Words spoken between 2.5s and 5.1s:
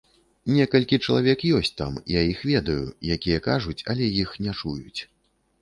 ведаю, якія кажуць, але іх не чуюць.